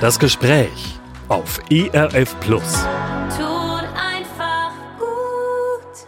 [0.00, 2.84] Das Gespräch auf ERF Plus.
[3.36, 6.06] Tut einfach gut.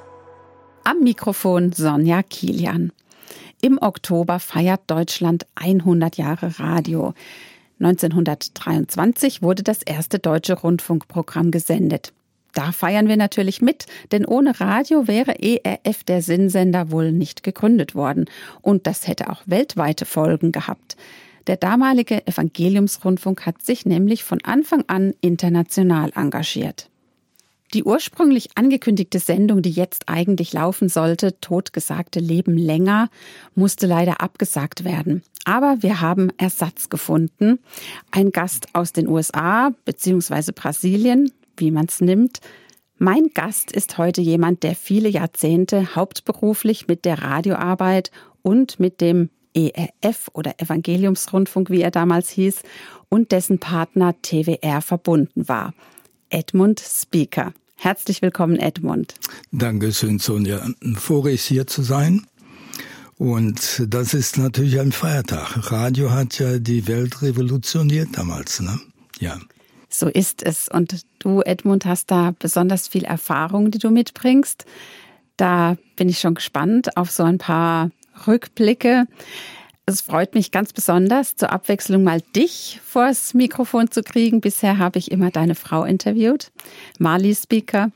[0.84, 2.92] Am Mikrofon Sonja Kilian.
[3.60, 7.14] Im Oktober feiert Deutschland 100 Jahre Radio.
[7.80, 12.12] 1923 wurde das erste deutsche Rundfunkprogramm gesendet.
[12.52, 17.96] Da feiern wir natürlich mit, denn ohne Radio wäre ERF der Sinnsender wohl nicht gegründet
[17.96, 18.26] worden.
[18.62, 20.96] Und das hätte auch weltweite Folgen gehabt.
[21.50, 26.88] Der damalige Evangeliumsrundfunk hat sich nämlich von Anfang an international engagiert.
[27.74, 33.10] Die ursprünglich angekündigte Sendung, die jetzt eigentlich laufen sollte, Totgesagte Leben länger,
[33.56, 35.24] musste leider abgesagt werden.
[35.44, 37.58] Aber wir haben Ersatz gefunden.
[38.12, 40.52] Ein Gast aus den USA bzw.
[40.52, 42.38] Brasilien, wie man es nimmt.
[42.96, 48.12] Mein Gast ist heute jemand, der viele Jahrzehnte hauptberuflich mit der Radioarbeit
[48.42, 52.62] und mit dem ERF oder Evangeliumsrundfunk, wie er damals hieß,
[53.08, 55.74] und dessen Partner TWR verbunden war.
[56.30, 57.52] Edmund Speaker.
[57.76, 59.14] Herzlich willkommen, Edmund.
[59.52, 60.66] Dankeschön, Sonja.
[60.94, 62.26] Vorrecht hier zu sein.
[63.16, 65.70] Und das ist natürlich ein Feiertag.
[65.70, 68.80] Radio hat ja die Welt revolutioniert damals, ne?
[69.18, 69.38] Ja.
[69.88, 70.68] So ist es.
[70.68, 74.64] Und du, Edmund, hast da besonders viel Erfahrung, die du mitbringst.
[75.36, 77.90] Da bin ich schon gespannt auf so ein paar
[78.26, 79.06] Rückblicke.
[79.86, 84.40] Es freut mich ganz besonders, zur Abwechslung mal dich vors Mikrofon zu kriegen.
[84.40, 86.52] Bisher habe ich immer deine Frau interviewt,
[86.98, 87.90] Marley Speaker.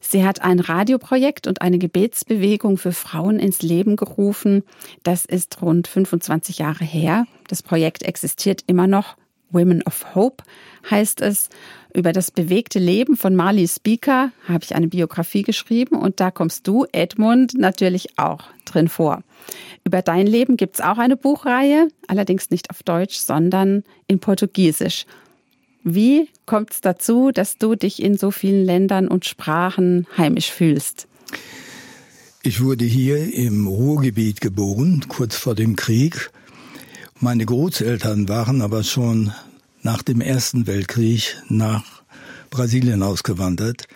[0.00, 4.62] Sie hat ein Radioprojekt und eine Gebetsbewegung für Frauen ins Leben gerufen.
[5.02, 7.26] Das ist rund 25 Jahre her.
[7.48, 9.16] Das Projekt existiert immer noch.
[9.54, 10.44] Women of Hope
[10.90, 11.48] heißt es.
[11.94, 16.66] Über das bewegte Leben von Marley Speaker habe ich eine Biografie geschrieben und da kommst
[16.66, 19.22] du, Edmund, natürlich auch drin vor.
[19.84, 25.06] Über dein Leben gibt es auch eine Buchreihe, allerdings nicht auf Deutsch, sondern in Portugiesisch.
[25.84, 31.06] Wie kommt es dazu, dass du dich in so vielen Ländern und Sprachen heimisch fühlst?
[32.42, 36.30] Ich wurde hier im Ruhrgebiet geboren, kurz vor dem Krieg.
[37.20, 39.32] Meine Großeltern waren aber schon
[39.84, 41.84] nach dem Ersten Weltkrieg nach
[42.50, 43.86] Brasilien ausgewandert.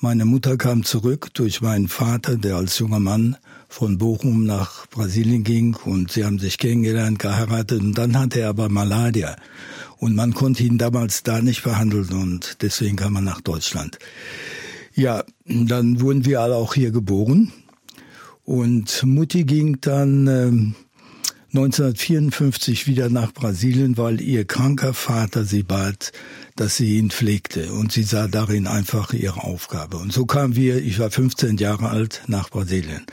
[0.00, 3.36] Meine Mutter kam zurück durch meinen Vater, der als junger Mann
[3.68, 8.50] von Bochum nach Brasilien ging und sie haben sich kennengelernt, geheiratet und dann hatte er
[8.50, 9.36] aber Malaria
[9.98, 13.98] und man konnte ihn damals da nicht behandeln und deswegen kam er nach Deutschland.
[14.94, 17.52] Ja, dann wurden wir alle auch hier geboren
[18.44, 20.74] und Mutti ging dann ähm,
[21.56, 26.12] 1954 wieder nach Brasilien, weil ihr kranker Vater sie bat,
[26.54, 27.72] dass sie ihn pflegte.
[27.72, 29.96] Und sie sah darin einfach ihre Aufgabe.
[29.96, 33.06] Und so kamen wir, ich war 15 Jahre alt, nach Brasilien.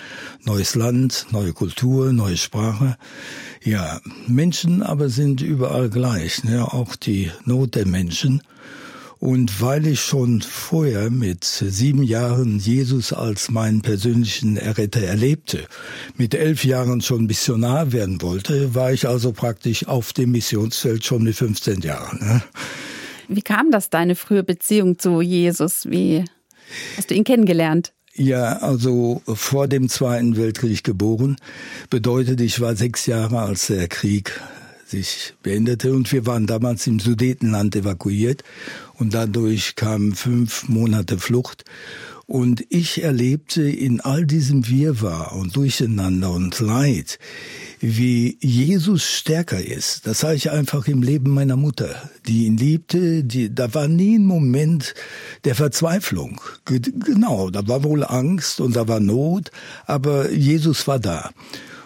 [0.44, 2.98] Neues Land, neue Kultur, neue Sprache.
[3.64, 6.66] Ja, Menschen aber sind überall gleich, ne?
[6.66, 8.42] auch die Not der Menschen.
[9.24, 15.66] Und weil ich schon vorher mit sieben Jahren Jesus als meinen persönlichen Erretter erlebte,
[16.18, 21.24] mit elf Jahren schon Missionar werden wollte, war ich also praktisch auf dem Missionsfeld schon
[21.24, 22.20] mit 15 Jahren.
[22.20, 22.42] Ne?
[23.30, 25.90] Wie kam das, deine frühe Beziehung zu Jesus?
[25.90, 26.26] Wie
[26.98, 27.94] hast du ihn kennengelernt?
[28.16, 31.38] Ja, also vor dem Zweiten Weltkrieg geboren.
[31.90, 34.38] Bedeutet, ich war sechs Jahre, als der Krieg
[34.86, 38.44] sich beendete und wir waren damals im Sudetenland evakuiert
[38.96, 41.66] und dadurch kamen fünf Monate Flucht
[42.26, 47.20] und ich erlebte in all diesem Wirrwarr und Durcheinander und Leid,
[47.82, 50.08] wie Jesus stärker ist.
[50.08, 53.26] Das sah ich einfach im Leben meiner Mutter, die ihn liebte.
[53.26, 54.94] Die, da war nie ein Moment
[55.44, 56.40] der Verzweiflung.
[56.66, 59.52] Genau, da war wohl Angst und da war Not,
[59.86, 61.32] aber Jesus war da.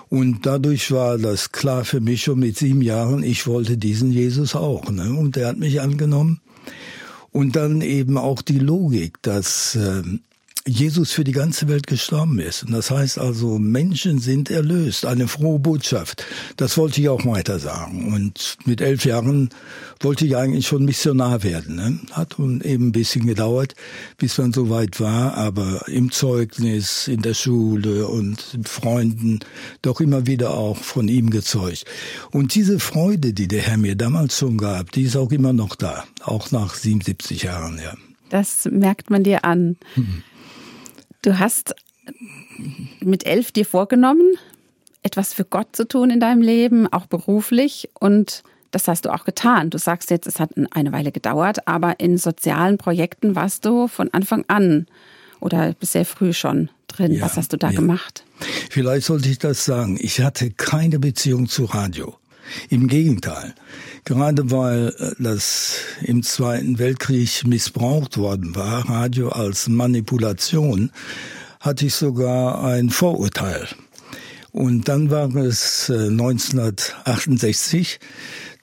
[0.09, 4.55] Und dadurch war das klar für mich schon mit sieben Jahren, ich wollte diesen Jesus
[4.55, 4.89] auch.
[4.91, 5.11] Ne?
[5.13, 6.39] Und er hat mich angenommen.
[7.31, 10.03] Und dann eben auch die Logik, dass äh,
[10.67, 12.63] Jesus für die ganze Welt gestorben ist.
[12.63, 15.05] Und das heißt also, Menschen sind erlöst.
[15.05, 16.25] Eine frohe Botschaft.
[16.57, 18.13] Das wollte ich auch weiter sagen.
[18.13, 19.49] Und mit elf Jahren
[20.01, 21.75] wollte ich eigentlich schon Missionar werden.
[21.75, 21.99] Ne?
[22.11, 23.75] Hat eben ein bisschen gedauert,
[24.17, 25.35] bis man so weit war.
[25.35, 29.39] Aber im Zeugnis, in der Schule und Freunden
[29.81, 31.85] doch immer wieder auch von ihm gezeugt.
[32.31, 35.75] Und diese Freude, die der Herr mir damals schon gab, die ist auch immer noch
[35.75, 36.03] da.
[36.21, 37.95] Auch nach 77 Jahren, ja.
[38.29, 39.77] Das merkt man dir an.
[39.95, 40.23] Mhm.
[41.21, 41.75] Du hast
[42.99, 44.33] mit elf dir vorgenommen,
[45.03, 47.89] etwas für Gott zu tun in deinem Leben, auch beruflich.
[47.99, 49.69] Und das hast du auch getan.
[49.69, 54.13] Du sagst jetzt, es hat eine Weile gedauert, aber in sozialen Projekten warst du von
[54.13, 54.87] Anfang an
[55.39, 57.13] oder sehr früh schon drin.
[57.13, 57.79] Ja, Was hast du da ja.
[57.79, 58.23] gemacht?
[58.69, 59.97] Vielleicht sollte ich das sagen.
[59.99, 62.17] Ich hatte keine Beziehung zu Radio.
[62.69, 63.53] Im Gegenteil.
[64.05, 70.91] Gerade weil äh, das im Zweiten Weltkrieg missbraucht worden war, Radio als Manipulation,
[71.59, 73.67] hatte ich sogar ein Vorurteil.
[74.51, 77.97] Und dann war es 1968, äh,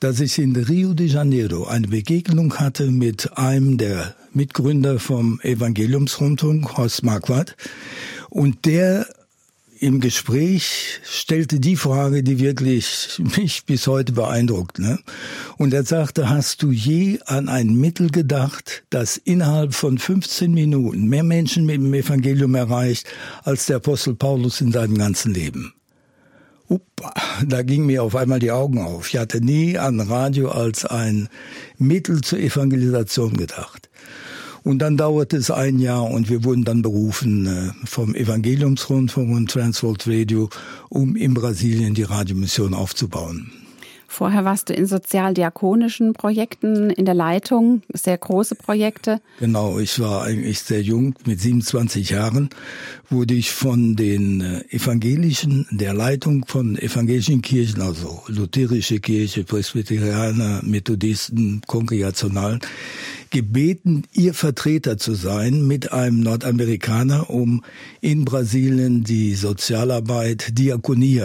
[0.01, 6.77] dass ich in Rio de Janeiro eine Begegnung hatte mit einem der Mitgründer vom Evangeliumsrundfunk,
[6.77, 7.57] Horst Marquardt.
[8.29, 9.07] Und der
[9.85, 14.79] im Gespräch stellte die Frage, die wirklich mich bis heute beeindruckt.
[14.79, 14.99] Ne?
[15.59, 21.07] Und er sagte, hast du je an ein Mittel gedacht, das innerhalb von 15 Minuten
[21.09, 23.07] mehr Menschen mit dem Evangelium erreicht,
[23.43, 25.75] als der Apostel Paulus in seinem ganzen Leben?
[26.67, 27.13] Uppa,
[27.47, 29.09] da ging mir auf einmal die Augen auf.
[29.09, 31.29] Ich hatte nie an Radio als ein
[31.77, 33.91] Mittel zur Evangelisation gedacht.
[34.65, 39.51] Und dann dauerte es ein Jahr und wir wurden dann berufen äh, vom Evangeliumsrundfunk und
[39.51, 40.49] Transworld Radio,
[40.89, 43.53] um in Brasilien die Radiomission aufzubauen.
[44.15, 49.21] Vorher warst du in sozialdiakonischen Projekten in der Leitung, sehr große Projekte.
[49.41, 52.49] Genau, ich war eigentlich sehr jung, mit 27 Jahren
[53.11, 60.61] wurde ich von den äh, evangelischen, der Leitung von evangelischen Kirchen, also lutherische Kirche, Presbyterianer,
[60.63, 62.61] Methodisten, Kongregationalen,
[63.35, 67.65] gebeten, ihr Vertreter zu sein mit einem Nordamerikaner, um
[68.01, 71.23] in Brasilien die Sozialarbeit, Diakonie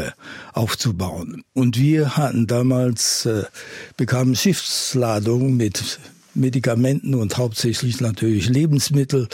[0.53, 1.43] aufzubauen.
[1.53, 3.43] Und wir hatten damals, äh,
[3.95, 5.99] bekamen Schiffsladungen mit
[6.33, 9.27] Medikamenten und hauptsächlich natürlich Lebensmittel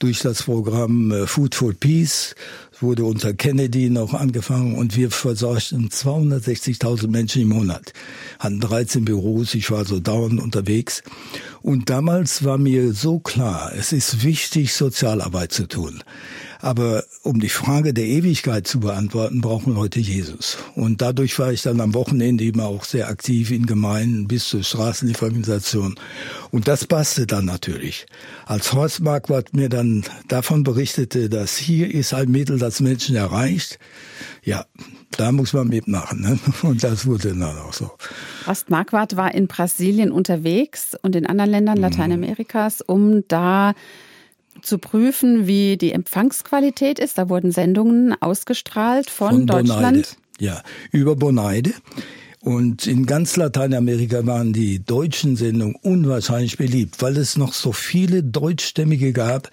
[0.00, 2.34] durch das Programm äh, Food for Peace
[2.82, 7.92] wurde unter Kennedy noch angefangen und wir versorgten 260.000 Menschen im Monat,
[8.38, 11.02] hatten 13 Büros, ich war so dauernd unterwegs.
[11.62, 16.02] Und damals war mir so klar, es ist wichtig, Sozialarbeit zu tun.
[16.60, 20.58] Aber um die Frage der Ewigkeit zu beantworten, brauchen Leute Jesus.
[20.74, 24.62] Und dadurch war ich dann am Wochenende immer auch sehr aktiv in Gemeinden bis zur
[24.62, 25.94] Straßenevangelisation.
[26.50, 28.06] Und das passte dann natürlich.
[28.46, 33.78] Als Horst Marquardt mir dann davon berichtete, dass hier ist ein Mittel, das Menschen erreicht,
[34.42, 34.64] ja,
[35.16, 36.20] da muss man mitmachen.
[36.20, 36.38] Ne?
[36.62, 37.90] Und das wurde dann auch so.
[38.46, 41.82] Horst Marquardt war in Brasilien unterwegs und in anderen Ländern mhm.
[41.82, 43.74] Lateinamerikas, um da
[44.62, 47.18] zu prüfen, wie die Empfangsqualität ist.
[47.18, 49.80] Da wurden Sendungen ausgestrahlt von, von Deutschland.
[49.80, 50.08] Bonaide.
[50.38, 51.72] Ja, über Bonaide.
[52.42, 58.22] Und in ganz Lateinamerika waren die deutschen Sendungen unwahrscheinlich beliebt, weil es noch so viele
[58.22, 59.50] Deutschstämmige gab,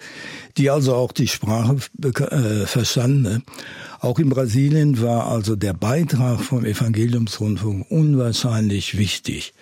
[0.56, 3.22] die also auch die Sprache äh, verstanden.
[3.22, 3.42] Ne?
[4.00, 9.52] Auch in Brasilien war also der Beitrag vom Evangeliumsrundfunk unwahrscheinlich wichtig.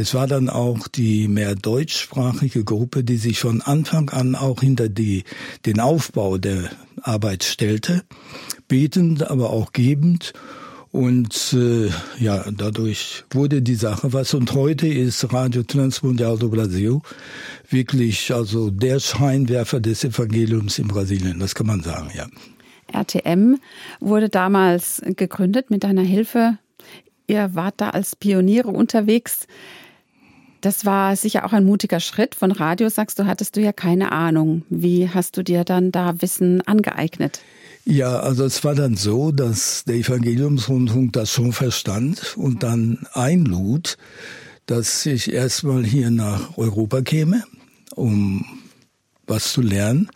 [0.00, 4.88] Es war dann auch die mehr deutschsprachige Gruppe, die sich von Anfang an auch hinter
[4.88, 5.24] die,
[5.66, 6.70] den Aufbau der
[7.02, 8.02] Arbeit stellte,
[8.66, 10.32] betend, aber auch gebend.
[10.90, 14.32] Und äh, ja, dadurch wurde die Sache was.
[14.32, 17.00] Und heute ist Radio Transmundial do Brasil
[17.68, 21.40] wirklich also der Scheinwerfer des Evangeliums in Brasilien.
[21.40, 22.26] Das kann man sagen, ja.
[22.90, 23.58] RTM
[24.00, 26.56] wurde damals gegründet mit deiner Hilfe.
[27.26, 29.46] Ihr wart da als Pioniere unterwegs.
[30.60, 32.34] Das war sicher auch ein mutiger Schritt.
[32.34, 34.62] Von Radio sagst du, hattest du ja keine Ahnung.
[34.68, 37.40] Wie hast du dir dann da Wissen angeeignet?
[37.84, 43.96] Ja, also es war dann so, dass der Evangeliumsrundfunk das schon verstand und dann einlud,
[44.66, 47.42] dass ich erstmal hier nach Europa käme,
[47.96, 48.44] um
[49.26, 50.10] was zu lernen.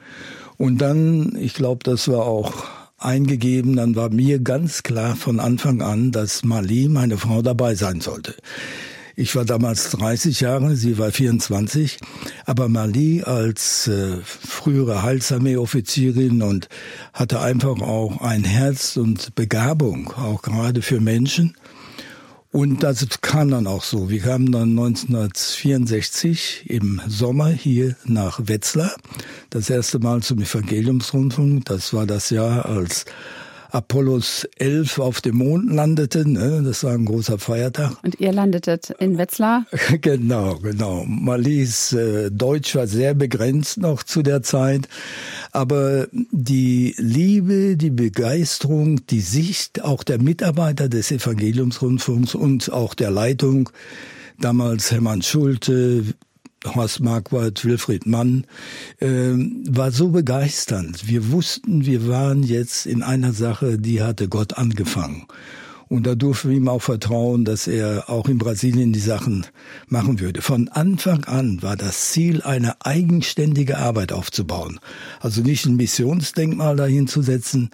[0.58, 2.64] Und dann, ich glaube, das war auch
[2.98, 8.00] eingegeben, dann war mir ganz klar von Anfang an, dass Mali, meine Frau, dabei sein
[8.00, 8.34] sollte.
[9.16, 11.98] Ich war damals 30 Jahre, sie war 24,
[12.46, 16.68] aber Mali als äh, frühere Heilsarmee-Offizierin und
[17.12, 21.56] hatte einfach auch ein Herz und Begabung, auch gerade für Menschen.
[22.50, 24.10] Und das kam dann auch so.
[24.10, 28.94] Wir kamen dann 1964 im Sommer hier nach Wetzlar,
[29.50, 31.66] das erste Mal zum Evangeliumsrundfunk.
[31.66, 33.04] Das war das Jahr, als
[33.74, 36.34] Apollos 11 auf dem Mond landeten.
[36.34, 36.62] Ne?
[36.64, 37.96] Das war ein großer Feiertag.
[38.04, 39.66] Und ihr landetet in Wetzlar?
[40.00, 41.04] genau, genau.
[41.04, 44.88] Malis äh, Deutsch war sehr begrenzt noch zu der Zeit.
[45.50, 53.10] Aber die Liebe, die Begeisterung, die Sicht auch der Mitarbeiter des Evangeliumsrundfunks und auch der
[53.10, 53.70] Leitung,
[54.38, 56.04] damals Hermann Schulte,
[56.66, 58.46] Horst Marquardt, Wilfried Mann,
[59.00, 59.32] äh,
[59.68, 61.06] war so begeisternd.
[61.06, 65.26] Wir wussten, wir waren jetzt in einer Sache, die hatte Gott angefangen.
[65.94, 69.46] Und da durften wir ihm auch vertrauen, dass er auch in Brasilien die Sachen
[69.86, 70.42] machen würde.
[70.42, 74.80] Von Anfang an war das Ziel, eine eigenständige Arbeit aufzubauen.
[75.20, 77.70] Also nicht ein Missionsdenkmal dahin zu setzen,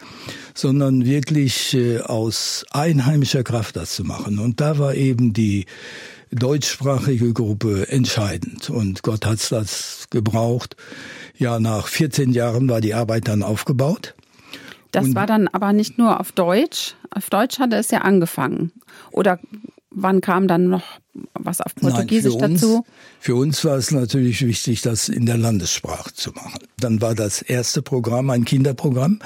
[0.55, 4.39] sondern wirklich äh, aus einheimischer Kraft das zu machen.
[4.39, 5.65] Und da war eben die
[6.31, 8.69] deutschsprachige Gruppe entscheidend.
[8.69, 10.77] Und Gott hat das gebraucht.
[11.39, 14.15] Ja, nach 14 Jahren war die Arbeit dann aufgebaut.
[14.93, 16.95] Das und war dann aber nicht nur auf Deutsch.
[17.11, 18.73] Auf Deutsch hatte es ja angefangen.
[19.13, 19.39] Oder
[19.91, 20.85] wann kam dann noch
[21.35, 22.77] was auf Portugiesisch Nein, für dazu?
[22.77, 22.87] Uns,
[23.21, 26.61] für uns war es natürlich wichtig, das in der Landessprache zu machen.
[26.79, 29.21] Dann war das erste Programm ein Kinderprogramm.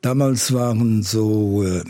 [0.00, 1.84] Damals waren so äh,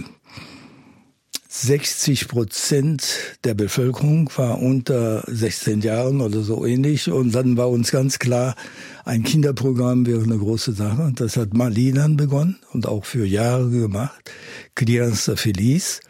[1.55, 7.11] 60 Prozent der Bevölkerung war unter 16 Jahren oder so ähnlich.
[7.11, 8.57] Und dann war uns ganz klar,
[9.05, 11.13] ein Kinderprogramm wäre eine große Sache.
[11.15, 14.33] Das hat Mali dann begonnen und auch für Jahre gemacht.
[14.75, 16.01] Criança Feliz.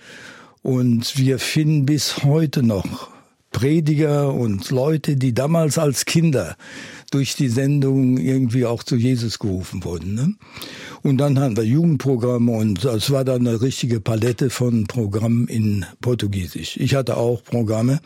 [0.62, 3.08] Und wir finden bis heute noch
[3.50, 6.56] Prediger und Leute, die damals als Kinder
[7.12, 10.14] durch die Sendung irgendwie auch zu Jesus gerufen wurden.
[10.14, 10.34] Ne?
[11.02, 15.84] Und dann hatten wir Jugendprogramme und das war dann eine richtige Palette von Programmen in
[16.00, 16.76] Portugiesisch.
[16.78, 18.00] Ich hatte auch Programme,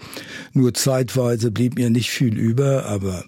[0.52, 3.24] nur zeitweise blieb mir nicht viel über, aber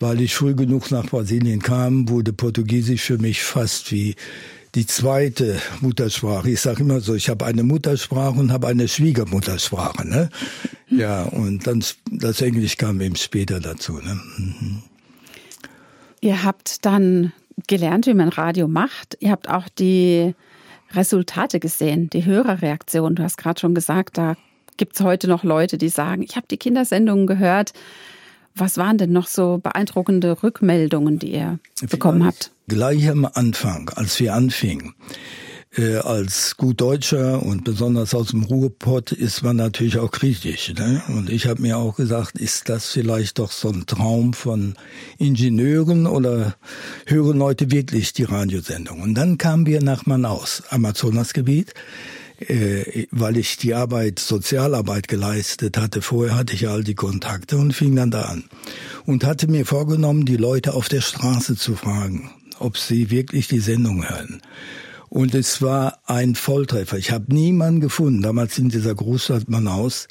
[0.00, 4.14] weil ich früh genug nach Brasilien kam, wurde Portugiesisch für mich fast wie
[4.74, 6.50] die zweite Muttersprache.
[6.50, 10.06] Ich sage immer so, ich habe eine Muttersprache und habe eine Schwiegermuttersprache.
[10.06, 10.30] Ne?
[10.90, 13.94] Ja, und dann das Englisch kam eben später dazu.
[13.94, 14.20] Ne?
[14.36, 14.82] Mhm.
[16.20, 17.32] Ihr habt dann
[17.66, 19.16] gelernt, wie man Radio macht.
[19.20, 20.34] Ihr habt auch die
[20.92, 23.14] Resultate gesehen, die Hörerreaktion.
[23.14, 24.36] Du hast gerade schon gesagt, da
[24.76, 27.72] gibt es heute noch Leute, die sagen, ich habe die Kindersendungen gehört.
[28.54, 31.58] Was waren denn noch so beeindruckende Rückmeldungen, die ihr
[31.90, 32.52] bekommen habt?
[32.66, 34.94] Gleich am Anfang, als wir anfingen,
[35.76, 40.72] äh, als gut Deutscher und besonders aus dem Ruhrpott ist man natürlich auch kritisch.
[40.74, 41.02] Ne?
[41.08, 44.74] Und ich habe mir auch gesagt, ist das vielleicht doch so ein Traum von
[45.18, 46.56] Ingenieuren oder
[47.06, 49.00] hören Leute wirklich die Radiosendung?
[49.00, 51.74] Und dann kamen wir nach Manaus, Amazonasgebiet
[52.40, 56.02] äh, weil ich die Arbeit, Sozialarbeit geleistet hatte.
[56.02, 58.44] Vorher hatte ich all die Kontakte und fing dann da an.
[59.06, 63.60] Und hatte mir vorgenommen, die Leute auf der Straße zu fragen, ob sie wirklich die
[63.60, 64.40] Sendung hören.
[65.08, 66.98] Und es war ein Volltreffer.
[66.98, 70.08] Ich habe niemanden gefunden, damals in dieser Großstadt Manaus,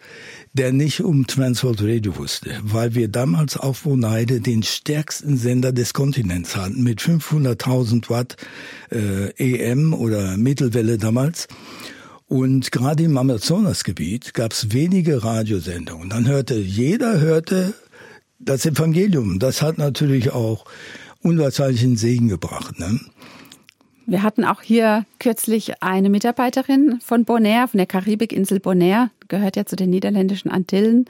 [0.54, 5.94] der nicht um Transworld Radio wusste, weil wir damals auf Woneide den stärksten Sender des
[5.94, 8.38] Kontinents hatten mit 500.000 Watt
[8.92, 11.48] äh, EM oder Mittelwelle damals.
[12.28, 16.10] Und gerade im Amazonasgebiet gab es wenige Radiosendungen.
[16.10, 17.74] Dann hörte jeder hörte
[18.40, 19.40] das Evangelium.
[19.40, 20.66] Das hat natürlich auch
[21.22, 22.80] unwahrscheinlichen Segen gebracht.
[22.80, 23.00] Ne?
[24.10, 29.66] Wir hatten auch hier kürzlich eine Mitarbeiterin von Bonaire, von der Karibikinsel Bonaire, gehört ja
[29.66, 31.04] zu den niederländischen Antillen,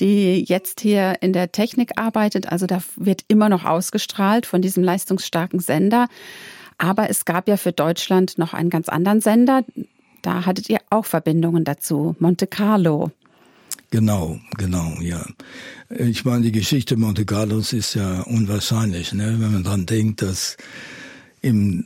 [0.00, 2.50] die jetzt hier in der Technik arbeitet.
[2.50, 6.08] Also da wird immer noch ausgestrahlt von diesem leistungsstarken Sender.
[6.78, 9.64] Aber es gab ja für Deutschland noch einen ganz anderen Sender,
[10.22, 13.10] da hattet ihr auch Verbindungen dazu, Monte Carlo.
[13.90, 15.24] Genau, genau, ja.
[15.90, 19.36] Ich meine, die Geschichte Monte Carlos ist ja unwahrscheinlich, ne?
[19.38, 20.56] wenn man dran denkt, dass
[21.46, 21.84] im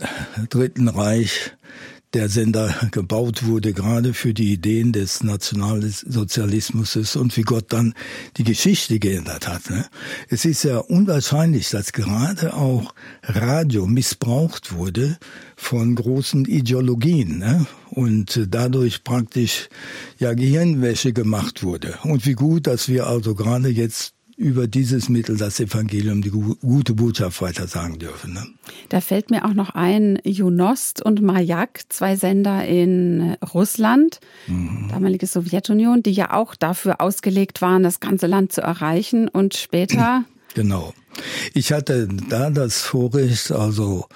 [0.49, 1.53] Dritten Reich
[2.15, 7.95] der Sender gebaut wurde, gerade für die Ideen des Nationalsozialismus und wie Gott dann
[8.39, 9.69] die Geschichte geändert hat.
[9.69, 9.87] Ne?
[10.29, 15.19] Es ist ja unwahrscheinlich, dass gerade auch Radio missbraucht wurde
[15.57, 17.67] von großen Ideologien ne?
[17.91, 19.69] und dadurch praktisch
[20.19, 21.99] ja Gehirnwäsche gemacht wurde.
[22.03, 26.95] Und wie gut, dass wir also gerade jetzt über dieses Mittel das Evangelium, die gute
[26.95, 28.33] Botschaft weitersagen dürfen.
[28.33, 28.47] Ne?
[28.89, 34.89] Da fällt mir auch noch ein, Junost und Mayak, zwei Sender in Russland, mhm.
[34.91, 40.25] damalige Sowjetunion, die ja auch dafür ausgelegt waren, das ganze Land zu erreichen und später
[40.55, 40.95] Genau.
[41.55, 44.07] Ich hatte da das Vorrecht, also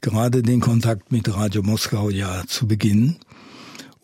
[0.00, 3.16] gerade den Kontakt mit Radio Moskau ja zu beginnen.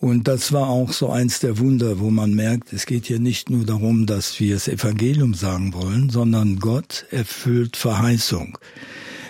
[0.00, 3.50] Und das war auch so eins der Wunder, wo man merkt, es geht hier nicht
[3.50, 8.57] nur darum, dass wir das Evangelium sagen wollen, sondern Gott erfüllt Verheißung.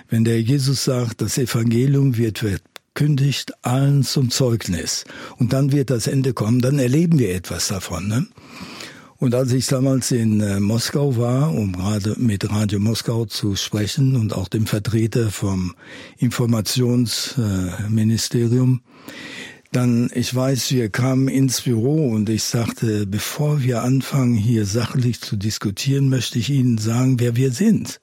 [0.09, 5.05] Wenn der Jesus sagt, das Evangelium wird verkündigt allen zum Zeugnis
[5.39, 8.07] und dann wird das Ende kommen, dann erleben wir etwas davon.
[8.07, 8.29] Ne?
[9.17, 14.15] Und als ich damals in äh, Moskau war, um gerade mit Radio Moskau zu sprechen
[14.15, 15.75] und auch dem Vertreter vom
[16.19, 18.83] Informationsministerium,
[19.73, 25.21] dann, ich weiß, wir kamen ins Büro und ich sagte, bevor wir anfangen, hier sachlich
[25.21, 28.01] zu diskutieren, möchte ich Ihnen sagen, wer wir sind.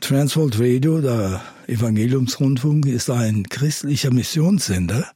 [0.00, 5.06] Transworld Radio, der Evangeliumsrundfunk, ist ein christlicher Missionssender,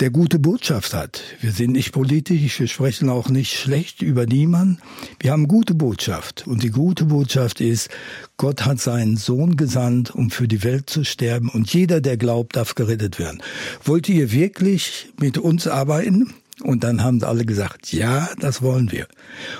[0.00, 1.22] der gute Botschaft hat.
[1.40, 4.78] Wir sind nicht politisch, wir sprechen auch nicht schlecht über niemanden.
[5.20, 6.46] Wir haben gute Botschaft.
[6.46, 7.88] Und die gute Botschaft ist,
[8.36, 11.48] Gott hat seinen Sohn gesandt, um für die Welt zu sterben.
[11.48, 13.42] Und jeder, der glaubt, darf gerettet werden.
[13.84, 16.34] Wollt ihr wirklich mit uns arbeiten?
[16.62, 19.06] Und dann haben alle gesagt, ja, das wollen wir.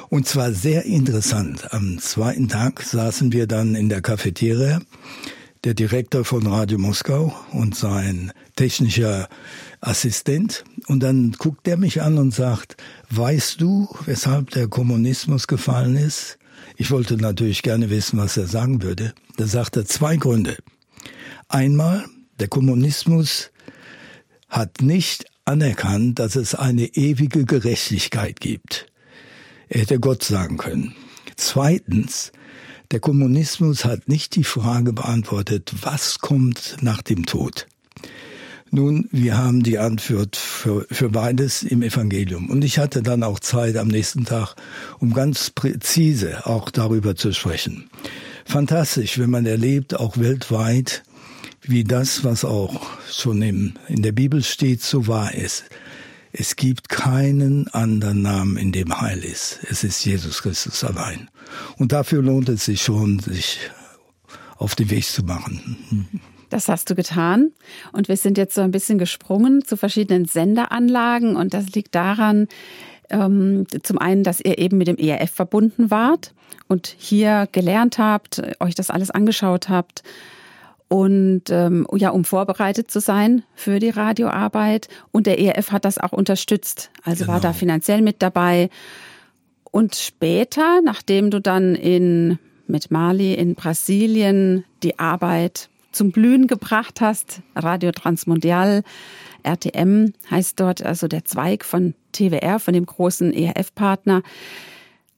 [0.08, 1.72] Und zwar sehr interessant.
[1.75, 4.80] Am zweiten Tag saßen wir dann in der Cafeteria,
[5.64, 9.28] der Direktor von Radio Moskau und sein technischer
[9.80, 10.64] Assistent.
[10.88, 12.76] Und dann guckt er mich an und sagt,
[13.10, 16.38] weißt du, weshalb der Kommunismus gefallen ist?
[16.76, 19.14] Ich wollte natürlich gerne wissen, was er sagen würde.
[19.36, 20.56] Da sagt er zwei Gründe.
[21.48, 22.04] Einmal,
[22.40, 23.50] der Kommunismus
[24.48, 28.86] hat nicht anerkannt, dass es eine ewige Gerechtigkeit gibt.
[29.68, 30.94] Er hätte Gott sagen können.
[31.36, 32.32] Zweitens,
[32.90, 37.66] der Kommunismus hat nicht die Frage beantwortet, was kommt nach dem Tod.
[38.70, 42.50] Nun, wir haben die Antwort für, für beides im Evangelium.
[42.50, 44.56] Und ich hatte dann auch Zeit am nächsten Tag,
[44.99, 47.88] um ganz präzise auch darüber zu sprechen.
[48.44, 51.04] Fantastisch, wenn man erlebt, auch weltweit,
[51.62, 52.80] wie das, was auch
[53.11, 55.64] schon im, in der Bibel steht, so wahr ist.
[56.32, 59.61] Es gibt keinen anderen Namen, in dem Heil ist.
[59.70, 61.30] Es ist Jesus Christus allein.
[61.76, 63.58] Und dafür lohnt es sich schon, sich
[64.56, 66.08] auf den Weg zu machen.
[66.50, 67.52] Das hast du getan.
[67.92, 71.36] Und wir sind jetzt so ein bisschen gesprungen zu verschiedenen Senderanlagen.
[71.36, 72.48] Und das liegt daran,
[73.10, 76.32] ähm, zum einen, dass ihr eben mit dem ERF verbunden wart
[76.68, 80.02] und hier gelernt habt, euch das alles angeschaut habt
[80.88, 84.88] und ähm, ja, um vorbereitet zu sein für die Radioarbeit.
[85.12, 87.34] Und der ERF hat das auch unterstützt, also genau.
[87.34, 88.70] war da finanziell mit dabei.
[89.70, 92.38] Und später, nachdem du dann in
[92.68, 98.82] mit Mali in Brasilien die Arbeit zum Blühen gebracht hast, Radio Transmundial,
[99.42, 104.22] RTM heißt dort also der Zweig von TWR, von dem großen ERF-Partner,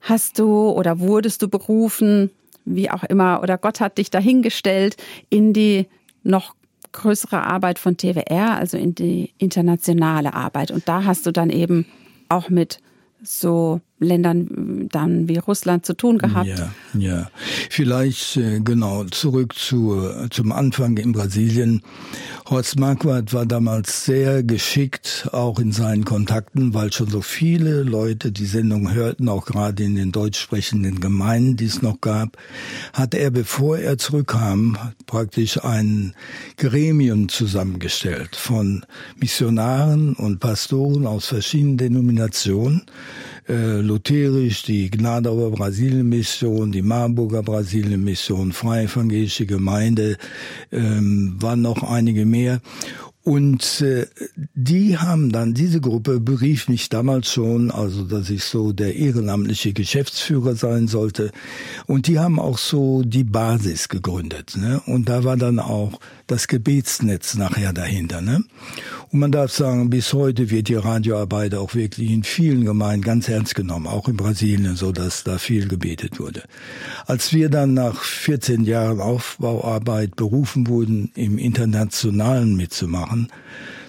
[0.00, 2.30] hast du oder wurdest du berufen,
[2.64, 4.97] wie auch immer, oder Gott hat dich dahingestellt
[5.30, 5.88] in die
[6.23, 6.54] noch
[6.92, 10.70] größere Arbeit von TWR, also in die internationale Arbeit.
[10.70, 11.87] Und da hast du dann eben
[12.28, 12.80] auch mit
[13.23, 16.46] so Ländern dann wie Russland zu tun gehabt.
[16.46, 17.31] Ja, ja.
[17.70, 21.83] Vielleicht äh, genau zurück zu, zum Anfang in Brasilien.
[22.49, 28.33] Horst Marquardt war damals sehr geschickt, auch in seinen Kontakten, weil schon so viele Leute
[28.33, 32.38] die Sendung hörten, auch gerade in den deutsch sprechenden Gemeinden, die es noch gab,
[32.92, 36.14] hat er, bevor er zurückkam, praktisch ein
[36.57, 38.85] Gremium zusammengestellt von
[39.16, 42.83] Missionaren und Pastoren aus verschiedenen Denominationen,
[43.48, 50.18] äh, lutherisch, die Gnadauer Brasilien-Mission, die Marburger Brasilien-Mission, Freie Evangelische Gemeinde,
[50.70, 52.61] ähm, waren noch einige mehr.
[53.28, 54.06] Und äh,
[54.54, 59.74] die haben dann, diese Gruppe berief mich damals schon, also dass ich so der ehrenamtliche
[59.74, 61.30] Geschäftsführer sein sollte.
[61.87, 64.56] Und die haben auch so die Basis gegründet.
[64.56, 64.80] Ne?
[64.87, 68.22] Und da war dann auch das Gebetsnetz nachher dahinter.
[68.22, 68.44] Ne?
[69.11, 73.29] Und man darf sagen, bis heute wird die Radioarbeit auch wirklich in vielen Gemeinden ganz
[73.29, 76.42] ernst genommen, auch in Brasilien, so dass da viel gebetet wurde.
[77.07, 83.29] Als wir dann nach 14 Jahren Aufbauarbeit berufen wurden, im Internationalen mitzumachen,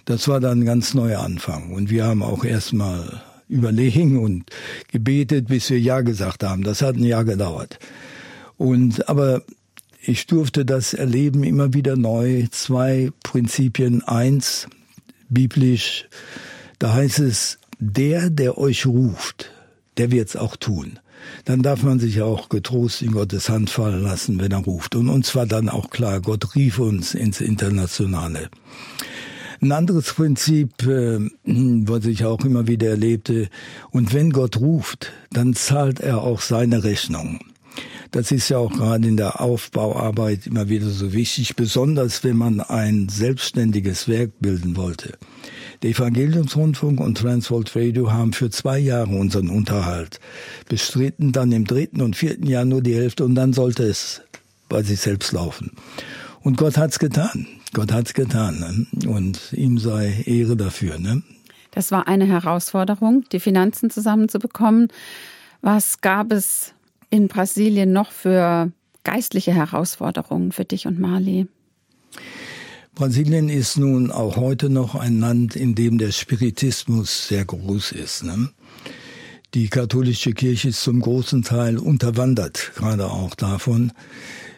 [0.05, 1.73] das war dann ein ganz neuer Anfang.
[1.73, 4.45] Und wir haben auch erstmal überlegen und
[4.89, 6.63] gebetet, bis wir Ja gesagt haben.
[6.63, 7.77] Das hat ein Jahr gedauert.
[8.57, 9.41] Und, aber
[10.01, 12.45] ich durfte das erleben immer wieder neu.
[12.51, 14.03] Zwei Prinzipien.
[14.03, 14.67] Eins,
[15.29, 16.07] biblisch,
[16.79, 19.51] da heißt es, der, der euch ruft,
[19.97, 20.99] der wird's auch tun.
[21.45, 24.95] Dann darf man sich auch getrost in Gottes Hand fallen lassen, wenn er ruft.
[24.95, 28.49] Und uns war dann auch klar, Gott rief uns ins Internationale.
[29.61, 33.49] Ein anderes Prinzip, äh, was ich auch immer wieder erlebte,
[33.91, 37.39] und wenn Gott ruft, dann zahlt er auch seine Rechnung.
[38.11, 42.59] Das ist ja auch gerade in der Aufbauarbeit immer wieder so wichtig, besonders wenn man
[42.59, 45.17] ein selbstständiges Werk bilden wollte.
[45.83, 50.19] Der Evangeliumsrundfunk und Transworld Radio haben für zwei Jahre unseren Unterhalt
[50.67, 54.21] bestritten, dann im dritten und vierten Jahr nur die Hälfte und dann sollte es
[54.69, 55.71] bei sich selbst laufen.
[56.41, 57.47] Und Gott hat's getan.
[57.73, 58.87] Gott hat's getan.
[58.91, 59.09] Ne?
[59.09, 60.97] Und ihm sei Ehre dafür.
[60.97, 61.21] Ne?
[61.71, 64.87] Das war eine Herausforderung, die Finanzen zusammenzubekommen.
[65.61, 66.73] Was gab es
[67.09, 68.71] in Brasilien noch für
[69.03, 71.47] geistliche Herausforderungen für dich und Mali?
[72.95, 78.23] Brasilien ist nun auch heute noch ein Land, in dem der Spiritismus sehr groß ist.
[78.23, 78.49] Ne?
[79.53, 83.93] Die katholische Kirche ist zum großen Teil unterwandert, gerade auch davon.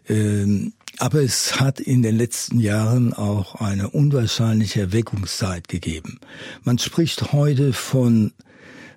[0.09, 6.19] Ähm, aber es hat in den letzten Jahren auch eine unwahrscheinliche Erweckungszeit gegeben.
[6.63, 8.33] Man spricht heute von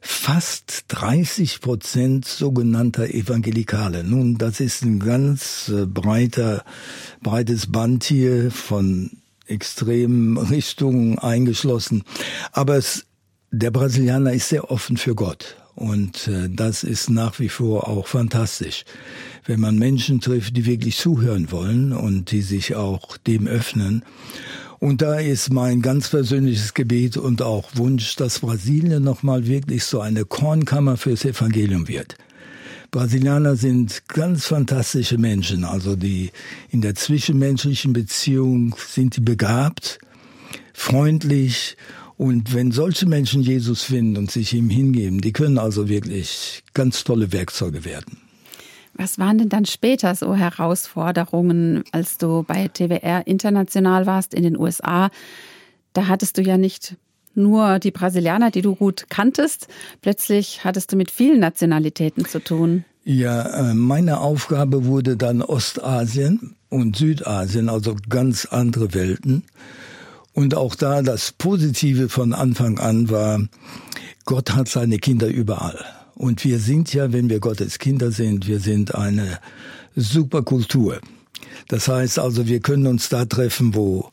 [0.07, 4.05] fast 30 Prozent sogenannter Evangelikale.
[4.05, 6.63] Nun, das ist ein ganz äh, breiter,
[7.23, 9.13] breites Band hier von
[9.47, 12.05] extremen Richtungen eingeschlossen.
[12.53, 13.07] Aber es,
[13.51, 15.57] der Brasilianer ist sehr offen für Gott.
[15.75, 18.85] Und äh, das ist nach wie vor auch fantastisch.
[19.47, 24.05] Wenn man Menschen trifft, die wirklich zuhören wollen und die sich auch dem öffnen.
[24.79, 30.01] Und da ist mein ganz persönliches Gebet und auch Wunsch, dass Brasilien nochmal wirklich so
[30.01, 32.17] eine Kornkammer fürs Evangelium wird.
[32.91, 36.31] Brasilianer sind ganz fantastische Menschen, also die
[36.71, 39.99] in der zwischenmenschlichen Beziehung sind die begabt,
[40.73, 41.77] freundlich
[42.17, 47.03] und wenn solche Menschen Jesus finden und sich ihm hingeben, die können also wirklich ganz
[47.03, 48.24] tolle Werkzeuge werden.
[48.97, 54.57] Was waren denn dann später so Herausforderungen, als du bei TWR international warst in den
[54.57, 55.11] USA?
[55.93, 56.97] Da hattest du ja nicht
[57.35, 59.69] nur die Brasilianer, die du gut kanntest.
[60.01, 62.85] Plötzlich hattest du mit vielen Nationalitäten zu tun.
[63.05, 69.45] Ja, äh, meine Aufgabe wurde dann Ostasien und Südasien, also ganz andere Welten.
[70.33, 73.41] Und auch da das Positive von Anfang an war,
[74.25, 75.79] Gott hat seine Kinder überall.
[76.15, 79.41] Und wir sind ja, wenn wir Gottes Kinder sind, wir sind eine
[79.97, 81.01] super Kultur.
[81.69, 84.11] Das heißt also, wir können uns da treffen, wo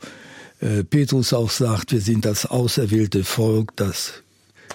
[0.59, 4.23] äh, Petrus auch sagt, wir sind das auserwählte Volk, das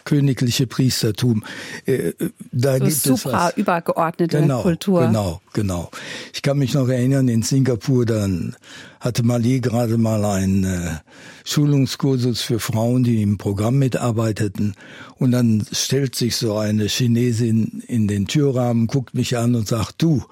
[0.07, 1.45] königliche Priestertum.
[1.85, 2.13] Äh,
[2.51, 5.07] da so gibt supra es übergeordnete genau, Kultur.
[5.07, 5.91] Genau, genau.
[6.33, 8.57] Ich kann mich noch erinnern, in Singapur dann
[9.01, 10.97] hatte Mali gerade mal einen äh,
[11.45, 14.75] Schulungskursus für Frauen, die im Programm mitarbeiteten.
[15.19, 20.03] Und dann stellt sich so eine Chinesin in den Türrahmen, guckt mich an und sagt,
[20.03, 20.25] du,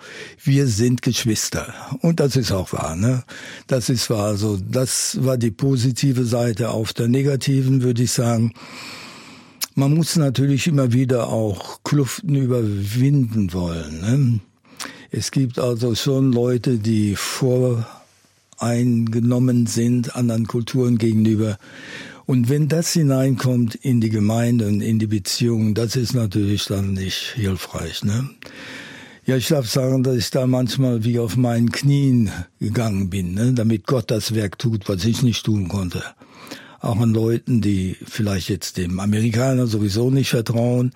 [0.42, 1.72] wir sind Geschwister.
[2.00, 3.22] Und das ist auch wahr, ne?
[3.66, 4.26] Das ist wahr.
[4.26, 6.70] Also, das war die positive Seite.
[6.70, 8.54] Auf der negativen würde ich sagen,
[9.74, 14.00] man muss natürlich immer wieder auch Kluften überwinden wollen.
[14.00, 14.40] Ne?
[15.10, 21.58] Es gibt also schon Leute, die voreingenommen sind anderen Kulturen gegenüber.
[22.26, 26.94] Und wenn das hineinkommt in die Gemeinde und in die Beziehungen, das ist natürlich dann
[26.94, 28.02] nicht hilfreich.
[28.02, 28.30] Ne?
[29.26, 33.52] Ja, ich darf sagen, dass ich da manchmal wie auf meinen Knien gegangen bin, ne?
[33.52, 36.02] damit Gott das Werk tut, was ich nicht tun konnte
[36.84, 40.92] auch an Leuten, die vielleicht jetzt dem Amerikaner sowieso nicht vertrauen.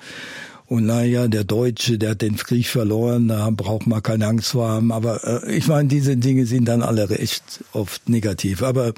[0.66, 4.68] Und naja, der Deutsche, der hat den Krieg verloren, da braucht man keine Angst vor
[4.68, 4.92] haben.
[4.92, 8.62] Aber äh, ich meine, diese Dinge sind dann alle recht oft negativ.
[8.62, 8.92] Aber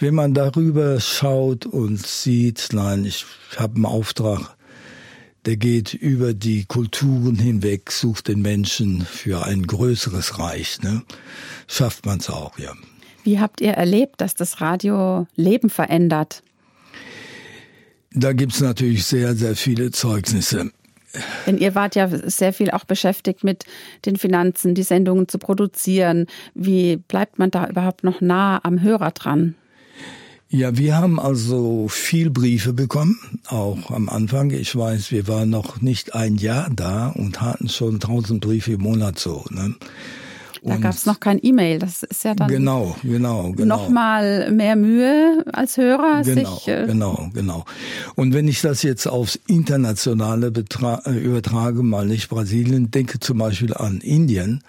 [0.00, 3.24] wenn man darüber schaut und sieht, nein, ich
[3.56, 4.56] habe einen Auftrag,
[5.44, 10.82] der geht über die Kulturen hinweg, sucht den Menschen für ein größeres Reich.
[10.82, 11.02] Ne?
[11.68, 12.72] Schafft man es auch, ja.
[13.26, 16.44] Wie habt ihr erlebt, dass das Radio Leben verändert?
[18.12, 20.70] Da gibt es natürlich sehr, sehr viele Zeugnisse.
[21.44, 23.64] Denn ihr wart ja sehr viel auch beschäftigt mit
[24.04, 26.26] den Finanzen, die Sendungen zu produzieren.
[26.54, 29.56] Wie bleibt man da überhaupt noch nah am Hörer dran?
[30.48, 34.50] Ja, wir haben also viel Briefe bekommen, auch am Anfang.
[34.50, 38.82] Ich weiß, wir waren noch nicht ein Jahr da und hatten schon tausend Briefe im
[38.82, 39.44] Monat so.
[39.50, 39.74] Ne?
[40.66, 41.78] Da gab es noch kein E-Mail.
[41.78, 43.76] Das ist ja dann genau, genau, genau.
[43.76, 46.22] noch mal mehr Mühe als Hörer.
[46.24, 47.64] Genau, sich, äh genau, genau.
[48.16, 53.74] Und wenn ich das jetzt aufs Internationale äh, übertrage, mal nicht Brasilien, denke zum Beispiel
[53.74, 54.62] an Indien.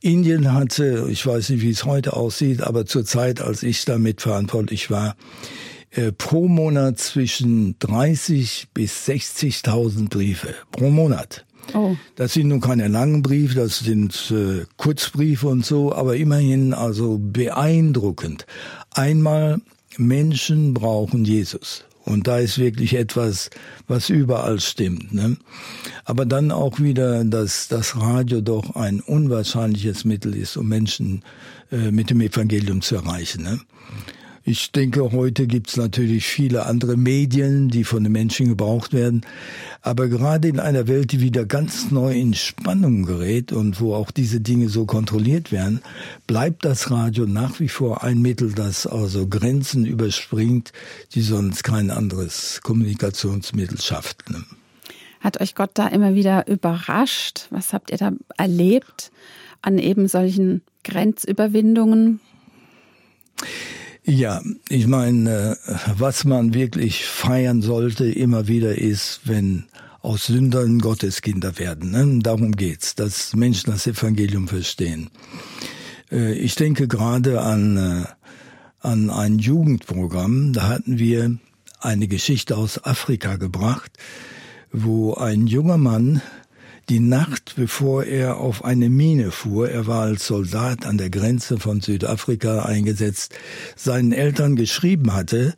[0.00, 4.20] Indien hatte, ich weiß nicht, wie es heute aussieht, aber zur Zeit, als ich damit
[4.20, 5.16] verantwortlich war,
[5.90, 11.44] äh, pro Monat zwischen 30 bis 60.000 Briefe pro Monat.
[11.74, 11.96] Oh.
[12.16, 17.18] Das sind nun keine langen Briefe, das sind äh, Kurzbriefe und so, aber immerhin also
[17.18, 18.46] beeindruckend.
[18.90, 19.60] Einmal,
[19.96, 21.84] Menschen brauchen Jesus.
[22.04, 23.50] Und da ist wirklich etwas,
[23.86, 25.14] was überall stimmt.
[25.14, 25.36] Ne?
[26.04, 31.22] Aber dann auch wieder, dass das Radio doch ein unwahrscheinliches Mittel ist, um Menschen
[31.70, 33.44] äh, mit dem Evangelium zu erreichen.
[33.44, 33.60] Ne?
[34.44, 39.24] Ich denke, heute gibt es natürlich viele andere Medien, die von den Menschen gebraucht werden.
[39.82, 44.10] Aber gerade in einer Welt, die wieder ganz neu in Spannung gerät und wo auch
[44.10, 45.80] diese Dinge so kontrolliert werden,
[46.26, 50.72] bleibt das Radio nach wie vor ein Mittel, das also Grenzen überspringt,
[51.14, 54.24] die sonst kein anderes Kommunikationsmittel schafft.
[55.20, 57.46] Hat euch Gott da immer wieder überrascht?
[57.50, 59.12] Was habt ihr da erlebt
[59.60, 62.18] an eben solchen Grenzüberwindungen?
[64.04, 69.66] Ja, ich meine, äh, was man wirklich feiern sollte immer wieder ist, wenn
[70.00, 71.92] aus Sündern Gottes Kinder werden.
[71.92, 72.18] Ne?
[72.20, 75.10] Darum geht's, dass Menschen das Evangelium verstehen.
[76.10, 78.04] Äh, ich denke gerade an, äh,
[78.80, 80.52] an ein Jugendprogramm.
[80.52, 81.38] Da hatten wir
[81.80, 83.92] eine Geschichte aus Afrika gebracht,
[84.72, 86.22] wo ein junger Mann
[86.88, 91.58] die Nacht, bevor er auf eine Mine fuhr, er war als Soldat an der Grenze
[91.58, 93.34] von Südafrika eingesetzt,
[93.76, 95.54] seinen Eltern geschrieben hatte,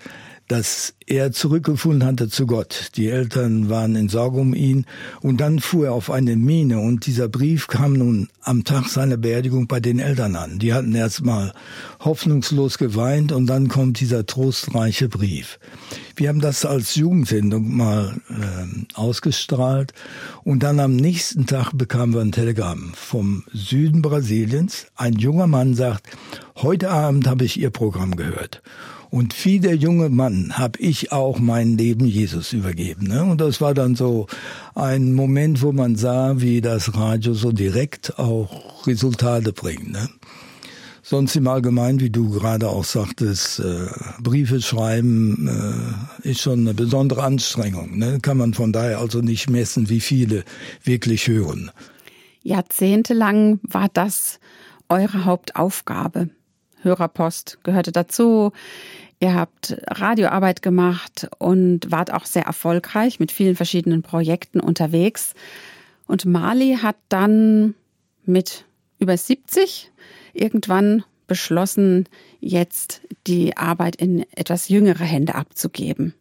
[0.49, 2.91] dass er zurückgefunden hatte zu Gott.
[2.97, 4.85] Die Eltern waren in Sorge um ihn
[5.21, 9.17] und dann fuhr er auf eine Mine und dieser Brief kam nun am Tag seiner
[9.17, 10.59] Beerdigung bei den Eltern an.
[10.59, 11.53] Die hatten erst mal
[12.01, 15.59] hoffnungslos geweint und dann kommt dieser trostreiche Brief.
[16.17, 19.93] Wir haben das als Jugendsendung mal äh, ausgestrahlt
[20.45, 24.87] und dann am nächsten Tag bekamen wir ein Telegramm vom Süden Brasiliens.
[24.95, 26.07] Ein junger Mann sagt,
[26.57, 28.63] heute Abend habe ich Ihr Programm gehört.
[29.15, 33.07] Und wie der junge Mann habe ich auch mein Leben Jesus übergeben.
[33.07, 33.23] Ne?
[33.23, 34.27] Und das war dann so
[34.75, 39.93] ein Moment, wo man sah, wie das Radio so direkt auch Resultate bringt.
[39.93, 40.09] Ne?
[41.05, 43.87] Sonst im Allgemeinen, wie du gerade auch sagtest, äh,
[44.21, 45.49] Briefe schreiben
[46.25, 47.97] äh, ist schon eine besondere Anstrengung.
[47.97, 48.19] Ne?
[48.21, 50.43] Kann man von daher also nicht messen, wie viele
[50.83, 51.71] wirklich hören.
[52.43, 54.41] Jahrzehntelang war das
[54.89, 56.31] eure Hauptaufgabe.
[56.85, 58.53] Hörerpost gehörte dazu.
[59.21, 65.35] Ihr habt Radioarbeit gemacht und wart auch sehr erfolgreich mit vielen verschiedenen Projekten unterwegs.
[66.07, 67.75] Und Mali hat dann
[68.27, 68.65] mit
[68.99, 69.91] über 70
[70.33, 72.07] irgendwann beschlossen,
[72.41, 76.15] jetzt die Arbeit in etwas jüngere Hände abzugeben.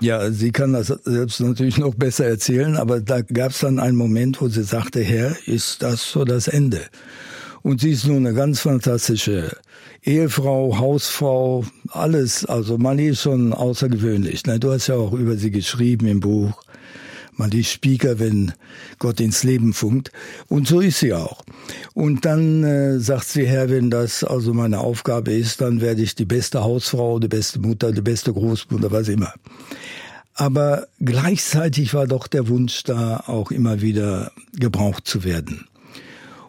[0.00, 3.96] Ja, sie kann das selbst natürlich noch besser erzählen, aber da gab es dann einen
[3.96, 6.80] Moment, wo sie sagte, Herr, ist das so das Ende?
[7.64, 9.56] Und sie ist nun eine ganz fantastische
[10.02, 12.44] Ehefrau, Hausfrau, alles.
[12.44, 14.44] Also Mali ist schon außergewöhnlich.
[14.44, 14.60] Ne?
[14.60, 16.62] Du hast ja auch über sie geschrieben im Buch.
[17.36, 18.52] Mali Speaker, wenn
[18.98, 20.12] Gott ins Leben funkt.
[20.46, 21.42] Und so ist sie auch.
[21.94, 26.14] Und dann äh, sagt sie, Herr, wenn das also meine Aufgabe ist, dann werde ich
[26.14, 29.32] die beste Hausfrau, die beste Mutter, die beste Großmutter, was immer.
[30.34, 35.66] Aber gleichzeitig war doch der Wunsch da, auch immer wieder gebraucht zu werden.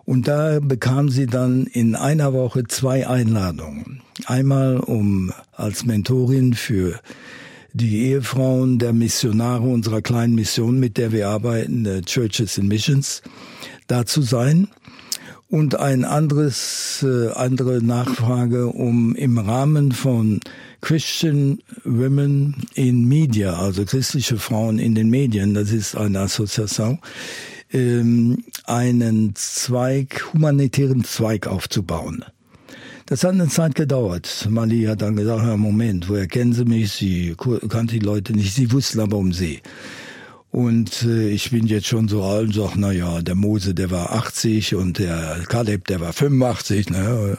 [0.06, 4.02] Und da bekam sie dann in einer Woche zwei Einladungen.
[4.26, 7.00] Einmal um als Mentorin für
[7.74, 13.22] die Ehefrauen der Missionare unserer kleinen Mission, mit der wir arbeiten, der Churches in Missions,
[13.88, 14.70] da zu sein.
[15.50, 20.40] Und ein anderes, äh, andere Nachfrage, um im Rahmen von
[20.82, 27.00] Christian Women in Media, also christliche Frauen in den Medien, das ist eine Assoziation,
[28.66, 32.24] einen Zweig, humanitären Zweig aufzubauen.
[33.08, 34.48] Das hat eine Zeit gedauert.
[34.50, 36.94] Mali hat dann gesagt, ja, Moment, woher kennen Sie mich?
[36.94, 37.36] Sie
[37.70, 39.62] kannte die Leute nicht, sie wussten aber um sie.
[40.52, 43.92] Und äh, ich bin jetzt schon so alt und sag, na ja, der Mose, der
[43.92, 46.90] war 80 und der Kaleb, der war 85.
[46.90, 47.38] Ne?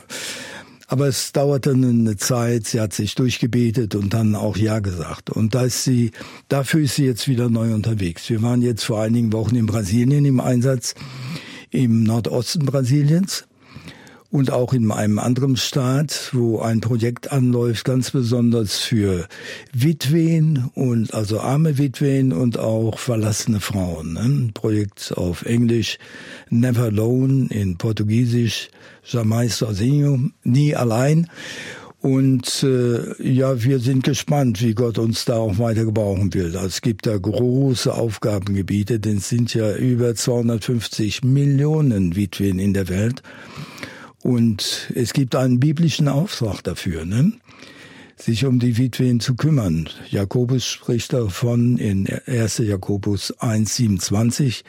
[0.88, 5.30] Aber es dauerte eine Zeit, sie hat sich durchgebetet und dann auch Ja gesagt.
[5.30, 6.12] Und da ist sie,
[6.48, 8.30] dafür ist sie jetzt wieder neu unterwegs.
[8.30, 10.94] Wir waren jetzt vor einigen Wochen in Brasilien im Einsatz,
[11.70, 13.46] im Nordosten Brasiliens
[14.30, 19.26] und auch in einem anderen Staat, wo ein Projekt anläuft, ganz besonders für
[19.72, 24.14] Witwen und also arme Witwen und auch verlassene Frauen.
[24.14, 24.20] Ne?
[24.20, 25.98] Ein Projekt auf Englisch,
[26.50, 28.68] Never Alone, in Portugiesisch,
[29.04, 31.28] Jamais sozinho, nie allein.
[32.00, 36.54] Und äh, ja, wir sind gespannt, wie Gott uns da auch weiter gebrauchen will.
[36.54, 42.88] Es gibt da große Aufgabengebiete, denn es sind ja über 250 Millionen Witwen in der
[42.88, 43.22] Welt.
[44.26, 47.30] Und es gibt einen biblischen Auftrag dafür, ne?
[48.16, 49.88] sich um die Witwen zu kümmern.
[50.10, 52.58] Jakobus spricht davon in 1.
[52.58, 54.64] Jakobus 1,27.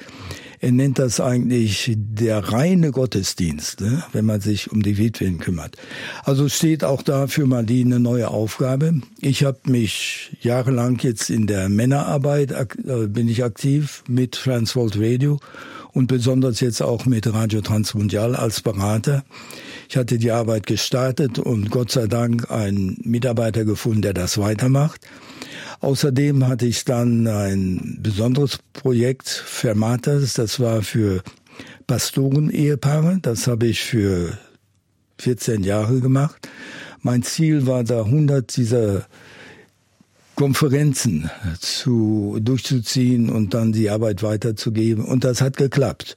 [0.60, 4.04] Er nennt das eigentlich der reine Gottesdienst, ne?
[4.12, 5.76] wenn man sich um die Witwen kümmert.
[6.24, 9.02] Also steht auch da für Marlene eine neue Aufgabe.
[9.22, 15.39] Ich habe mich jahrelang jetzt in der Männerarbeit, äh, bin ich aktiv mit Transworld Radio
[15.98, 19.24] und besonders jetzt auch mit Radio Transmundial als Berater.
[19.90, 25.02] Ich hatte die Arbeit gestartet und Gott sei Dank einen Mitarbeiter gefunden, der das weitermacht.
[25.80, 31.24] Außerdem hatte ich dann ein besonderes Projekt, Fermatas, das war für
[31.88, 33.18] Pastoren-Ehepaare.
[33.24, 34.38] Das habe ich für
[35.18, 36.48] 14 Jahre gemacht.
[37.02, 39.08] Mein Ziel war da 100 dieser
[40.38, 45.04] Konferenzen zu, durchzuziehen und dann die Arbeit weiterzugeben.
[45.04, 46.15] Und das hat geklappt.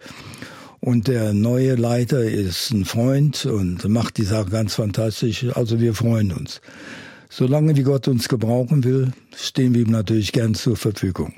[0.78, 5.46] Und der neue Leiter ist ein Freund und macht die Sache ganz fantastisch.
[5.54, 6.60] Also wir freuen uns.
[7.30, 11.32] Solange wie Gott uns gebrauchen will, stehen wir ihm natürlich gern zur Verfügung.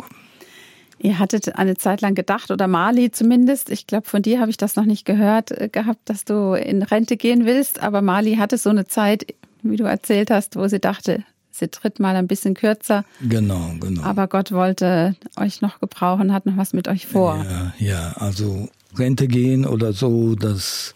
[0.99, 4.57] Ihr hattet eine Zeit lang gedacht, oder Mali zumindest, ich glaube, von dir habe ich
[4.57, 8.59] das noch nicht gehört äh, gehabt, dass du in Rente gehen willst, aber Mali hatte
[8.59, 12.55] so eine Zeit, wie du erzählt hast, wo sie dachte, sie tritt mal ein bisschen
[12.55, 13.05] kürzer.
[13.21, 14.03] Genau, genau.
[14.03, 17.45] Aber Gott wollte euch noch gebrauchen, hat noch was mit euch vor.
[17.49, 20.95] Ja, ja, also Rente gehen oder so, das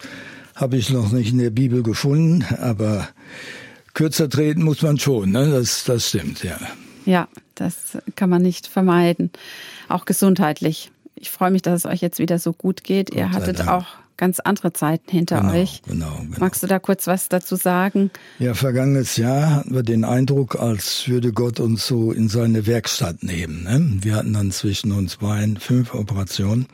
[0.55, 3.09] habe ich noch nicht in der Bibel gefunden, aber
[3.95, 5.51] kürzer treten muss man schon, ne?
[5.51, 6.59] das, das stimmt, ja.
[7.05, 9.31] Ja, das kann man nicht vermeiden.
[9.89, 10.91] Auch gesundheitlich.
[11.15, 13.11] Ich freue mich, dass es euch jetzt wieder so gut geht.
[13.11, 13.71] Gott Ihr hattet Dank.
[13.71, 13.87] auch
[14.17, 15.83] ganz andere Zeiten hinter genau, euch.
[15.87, 16.37] Genau, genau.
[16.39, 18.11] Magst du da kurz was dazu sagen?
[18.39, 23.23] Ja, vergangenes Jahr hatten wir den Eindruck, als würde Gott uns so in seine Werkstatt
[23.23, 23.65] nehmen.
[23.65, 23.99] Ne?
[24.03, 26.67] Wir hatten dann zwischen uns beiden fünf Operationen.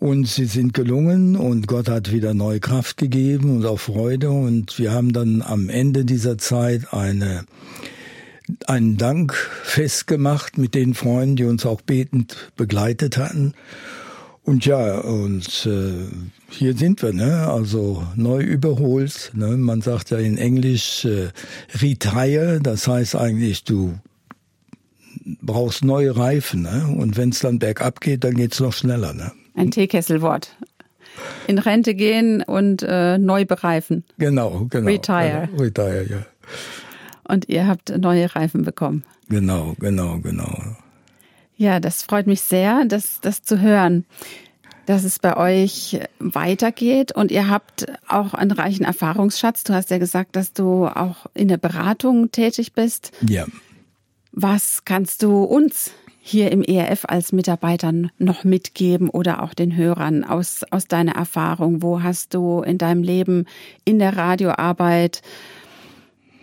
[0.00, 4.30] Und sie sind gelungen und Gott hat wieder neue Kraft gegeben und auch Freude.
[4.30, 7.44] Und wir haben dann am Ende dieser Zeit eine,
[8.66, 9.32] einen Dank
[9.64, 13.54] festgemacht mit den Freunden, die uns auch betend begleitet hatten.
[14.48, 16.08] Und ja, und äh,
[16.48, 17.48] hier sind wir, ne?
[17.48, 19.30] Also neu überholt.
[19.34, 19.58] Ne?
[19.58, 21.28] Man sagt ja in Englisch äh,
[21.82, 23.98] retire, das heißt eigentlich, du
[25.42, 26.86] brauchst neue Reifen, ne?
[26.96, 29.32] Und wenn es dann bergab geht, dann geht's noch schneller, ne?
[29.54, 30.56] Ein Teekesselwort.
[31.46, 34.02] In Rente gehen und äh, neu bereifen.
[34.16, 34.86] Genau, genau.
[34.86, 35.48] Retire.
[35.50, 36.26] Genau, retire, ja.
[37.24, 39.04] Und ihr habt neue Reifen bekommen.
[39.28, 40.56] Genau, genau, genau.
[41.58, 44.04] Ja, das freut mich sehr, das, das zu hören,
[44.86, 49.64] dass es bei euch weitergeht und ihr habt auch einen reichen Erfahrungsschatz.
[49.64, 53.10] Du hast ja gesagt, dass du auch in der Beratung tätig bist.
[53.28, 53.44] Ja.
[54.30, 55.90] Was kannst du uns
[56.20, 61.82] hier im ERF als Mitarbeitern noch mitgeben oder auch den Hörern aus, aus deiner Erfahrung?
[61.82, 63.46] Wo hast du in deinem Leben
[63.84, 65.22] in der Radioarbeit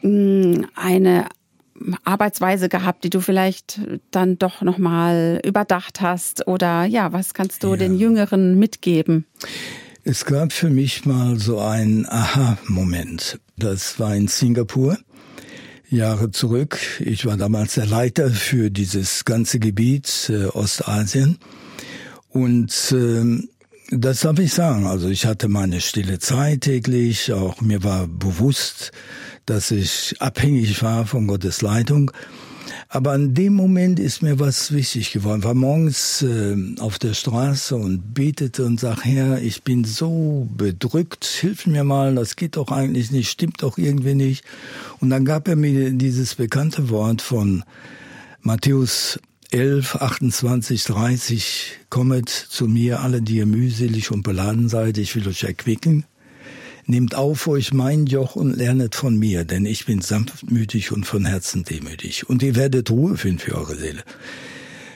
[0.01, 1.29] hm, eine
[2.03, 7.63] Arbeitsweise gehabt, die du vielleicht dann doch noch mal überdacht hast oder ja, was kannst
[7.63, 7.77] du ja.
[7.77, 9.25] den Jüngeren mitgeben?
[10.03, 13.39] Es gab für mich mal so einen Aha-Moment.
[13.57, 14.97] Das war in Singapur.
[15.89, 16.77] Jahre zurück.
[16.99, 21.37] Ich war damals der Leiter für dieses ganze Gebiet äh, Ostasien.
[22.29, 23.47] Und äh,
[23.91, 24.87] das darf ich sagen.
[24.87, 27.31] Also ich hatte meine stille Zeit täglich.
[27.33, 28.91] Auch mir war bewusst,
[29.45, 32.11] dass ich abhängig war von Gottes Leitung.
[32.89, 35.39] Aber an dem Moment ist mir was wichtig geworden.
[35.39, 40.47] Ich war morgens äh, auf der Straße und betete und sag, Herr, ich bin so
[40.55, 44.45] bedrückt, hilf mir mal, das geht doch eigentlich nicht, stimmt doch irgendwie nicht.
[44.99, 47.63] Und dann gab er mir dieses bekannte Wort von
[48.41, 49.19] Matthäus
[49.51, 55.27] 11, 28, 30, kommet zu mir alle, die ihr mühselig und beladen seid, ich will
[55.27, 56.05] euch erquicken.
[56.87, 61.25] Nehmt auf euch mein Joch und lernet von mir, denn ich bin sanftmütig und von
[61.25, 62.29] Herzen demütig.
[62.29, 64.03] Und ihr werdet Ruhe finden für eure Seele.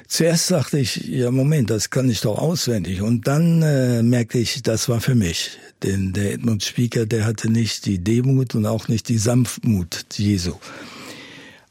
[0.08, 3.02] Zuerst dachte ich, ja Moment, das kann ich doch auswendig.
[3.02, 5.58] Und dann äh, merkte ich, das war für mich.
[5.84, 10.54] Denn der Edmund Speaker, der hatte nicht die Demut und auch nicht die Sanftmut Jesu.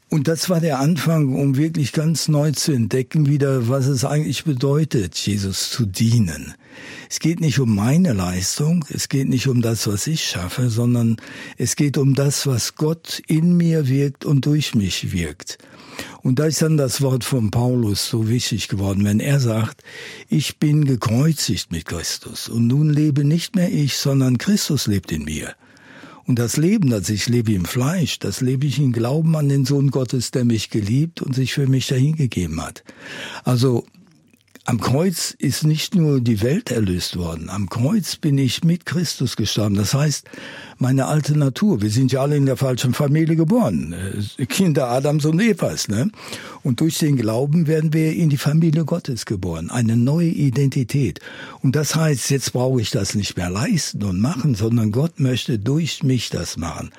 [0.09, 4.43] Und das war der Anfang, um wirklich ganz neu zu entdecken wieder, was es eigentlich
[4.43, 6.55] bedeutet, Jesus zu dienen.
[7.11, 11.17] Es geht nicht um meine Leistung, es geht nicht um das, was ich schaffe, sondern
[11.57, 15.59] es geht um das, was Gott in mir wirkt und durch mich wirkt.
[16.23, 19.83] Und da ist dann das Wort von Paulus so wichtig geworden, wenn er sagt,
[20.27, 25.25] ich bin gekreuzigt mit Christus und nun lebe nicht mehr ich, sondern Christus lebt in
[25.25, 25.53] mir.
[26.29, 29.65] Und das Leben, das ich lebe im Fleisch, das lebe ich im Glauben an den
[29.65, 32.83] Sohn Gottes, der mich geliebt und sich für mich dahingegeben hat.
[33.43, 33.87] Also
[34.69, 39.35] am Kreuz ist nicht nur die Welt erlöst worden, am Kreuz bin ich mit Christus
[39.35, 39.73] gestorben.
[39.73, 40.29] Das heißt,
[40.77, 43.95] meine alte Natur, wir sind ja alle in der falschen Familie geboren,
[44.37, 46.11] äh, Kinder Adams und Evas, ne?
[46.61, 51.19] Und durch den Glauben werden wir in die Familie Gottes geboren, eine neue Identität.
[51.63, 55.57] Und das heißt, jetzt brauche ich das nicht mehr leisten und machen, sondern Gott möchte
[55.57, 56.91] durch mich das machen.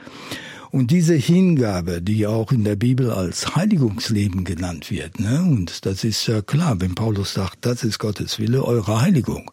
[0.73, 5.43] Und diese Hingabe, die auch in der Bibel als Heiligungsleben genannt wird, ne?
[5.43, 9.51] und das ist ja klar, wenn Paulus sagt, das ist Gottes Wille, eure Heiligung,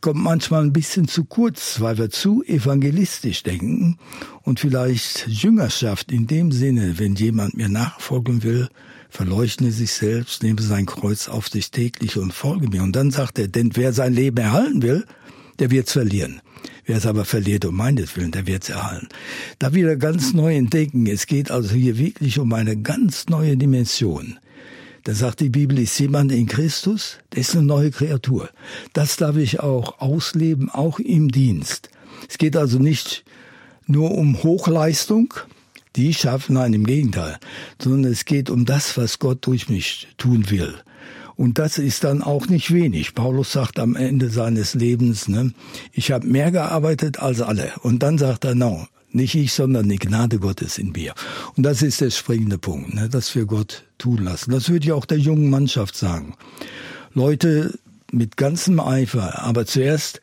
[0.00, 3.98] kommt manchmal ein bisschen zu kurz, weil wir zu evangelistisch denken
[4.42, 8.68] und vielleicht Jüngerschaft in dem Sinne, wenn jemand mir nachfolgen will,
[9.08, 12.82] verleugne sich selbst, nehme sein Kreuz auf sich täglich und folge mir.
[12.82, 15.06] Und dann sagt er, denn wer sein Leben erhalten will,
[15.58, 16.40] der wird's verlieren.
[16.84, 19.08] Wer es aber verliert um meinetwillen, der wird's erhalten.
[19.58, 21.06] Da wieder ganz neu entdecken.
[21.06, 24.38] Es geht also hier wirklich um eine ganz neue Dimension.
[25.02, 28.50] Da sagt die Bibel, ist jemand in Christus, der ist eine neue Kreatur.
[28.92, 31.90] Das darf ich auch ausleben, auch im Dienst.
[32.28, 33.24] Es geht also nicht
[33.86, 35.34] nur um Hochleistung,
[35.94, 37.38] die ich schaffe, nein, im Gegenteil,
[37.80, 40.74] sondern es geht um das, was Gott durch mich tun will.
[41.36, 43.14] Und das ist dann auch nicht wenig.
[43.14, 45.52] Paulus sagt am Ende seines Lebens, ne,
[45.92, 47.72] ich habe mehr gearbeitet als alle.
[47.82, 51.14] Und dann sagt er, no, nicht ich, sondern die Gnade Gottes in mir.
[51.56, 54.50] Und das ist der springende Punkt, ne, dass wir Gott tun lassen.
[54.50, 56.34] Das würde ich auch der jungen Mannschaft sagen.
[57.12, 57.78] Leute
[58.12, 60.20] mit ganzem Eifer, aber zuerst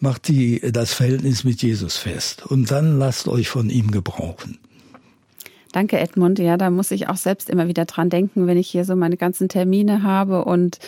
[0.00, 4.58] macht die das Verhältnis mit Jesus fest und dann lasst euch von ihm gebrauchen.
[5.72, 6.38] Danke, Edmund.
[6.38, 9.16] Ja, da muss ich auch selbst immer wieder dran denken, wenn ich hier so meine
[9.16, 10.78] ganzen Termine habe und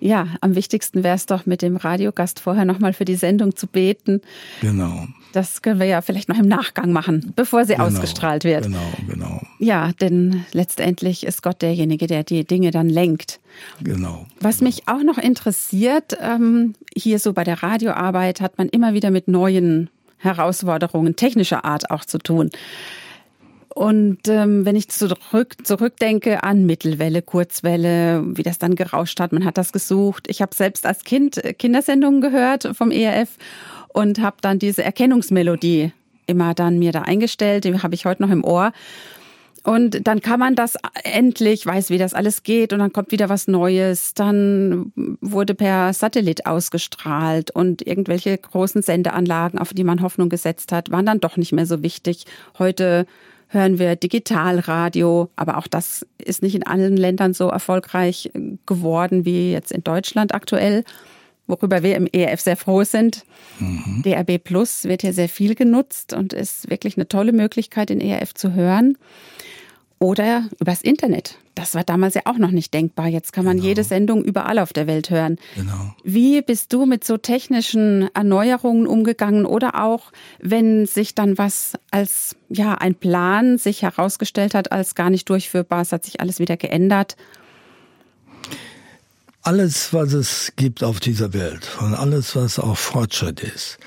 [0.00, 3.66] ja, am wichtigsten wäre es doch, mit dem Radiogast vorher nochmal für die Sendung zu
[3.66, 4.20] beten.
[4.60, 5.06] Genau.
[5.32, 8.64] Das können wir ja vielleicht noch im Nachgang machen, bevor sie genau, ausgestrahlt wird.
[8.64, 9.42] Genau, genau.
[9.58, 13.40] Ja, denn letztendlich ist Gott derjenige, der die Dinge dann lenkt.
[13.82, 14.26] Genau.
[14.40, 19.10] Was mich auch noch interessiert, ähm, hier so bei der Radioarbeit hat man immer wieder
[19.10, 22.50] mit neuen Herausforderungen technischer Art auch zu tun.
[23.74, 29.44] Und ähm, wenn ich zurück, zurückdenke an Mittelwelle, Kurzwelle, wie das dann gerauscht hat, man
[29.44, 30.26] hat das gesucht.
[30.28, 33.36] Ich habe selbst als Kind Kindersendungen gehört vom ERF
[33.88, 35.92] und habe dann diese Erkennungsmelodie
[36.26, 38.72] immer dann mir da eingestellt, die habe ich heute noch im Ohr.
[39.64, 43.28] Und dann kann man das endlich, weiß, wie das alles geht, und dann kommt wieder
[43.28, 44.14] was Neues.
[44.14, 50.90] Dann wurde per Satellit ausgestrahlt und irgendwelche großen Sendeanlagen, auf die man Hoffnung gesetzt hat,
[50.90, 52.24] waren dann doch nicht mehr so wichtig.
[52.58, 53.06] Heute
[53.48, 58.30] hören wir Digitalradio, aber auch das ist nicht in allen Ländern so erfolgreich
[58.66, 60.84] geworden wie jetzt in Deutschland aktuell,
[61.46, 63.24] worüber wir im ERF sehr froh sind.
[63.58, 64.02] Mhm.
[64.04, 68.34] DRB Plus wird hier sehr viel genutzt und ist wirklich eine tolle Möglichkeit, den ERF
[68.34, 68.98] zu hören.
[70.00, 71.38] Oder übers Internet.
[71.56, 73.08] Das war damals ja auch noch nicht denkbar.
[73.08, 73.68] Jetzt kann man genau.
[73.68, 75.38] jede Sendung überall auf der Welt hören.
[75.56, 75.92] Genau.
[76.04, 82.36] Wie bist du mit so technischen Erneuerungen umgegangen oder auch, wenn sich dann was als
[82.48, 86.56] ja ein Plan sich herausgestellt hat als gar nicht durchführbar, es hat sich alles wieder
[86.56, 87.16] geändert?
[89.42, 93.78] Alles, was es gibt auf dieser Welt und alles, was auch Fortschritt ist,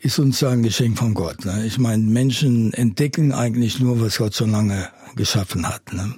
[0.00, 1.44] ist uns ein Geschenk von Gott.
[1.44, 1.66] Ne?
[1.66, 5.92] Ich meine, Menschen entdecken eigentlich nur, was Gott schon lange geschaffen hat.
[5.92, 6.14] Ne?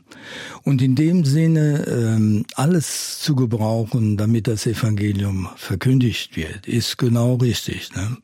[0.62, 7.37] Und in dem Sinne ähm, alles zu gebrauchen, damit das Evangelium verkündigt wird, ist genau
[7.37, 7.95] richtig.
[7.95, 8.18] Ne?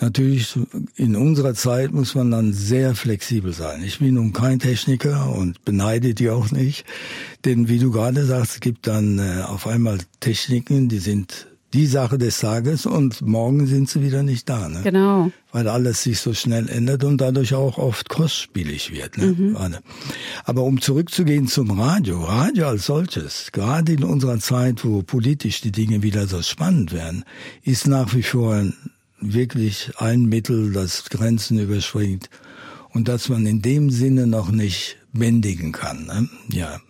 [0.00, 0.56] Natürlich,
[0.96, 3.82] in unserer Zeit muss man dann sehr flexibel sein.
[3.82, 6.84] Ich bin nun kein Techniker und beneide die auch nicht,
[7.44, 11.86] denn wie du gerade sagst, es gibt dann äh, auf einmal Techniken, die sind die
[11.86, 14.68] Sache des Tages und morgen sind sie wieder nicht da.
[14.68, 14.80] Ne?
[14.84, 15.32] Genau.
[15.50, 19.18] Weil alles sich so schnell ändert und dadurch auch oft kostspielig wird.
[19.18, 19.26] Ne?
[19.26, 19.56] Mhm.
[20.44, 25.72] Aber um zurückzugehen zum Radio, Radio als solches, gerade in unserer Zeit, wo politisch die
[25.72, 27.24] Dinge wieder so spannend werden,
[27.64, 28.64] ist nach wie vor
[29.20, 32.30] wirklich ein Mittel, das Grenzen überspringt
[32.90, 36.06] und das man in dem Sinne noch nicht bändigen kann.
[36.06, 36.28] Ne?
[36.50, 36.80] Ja.